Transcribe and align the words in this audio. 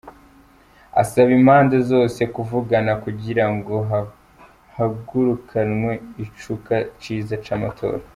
Asaba 1.01 1.31
impande 1.39 1.77
zose 1.91 2.21
kuvugana 2.35 2.91
kugira 3.03 3.43
hagarukanwe 4.75 5.91
icuka 6.23 6.75
ciza 7.01 7.35
c'amatora. 7.45 8.03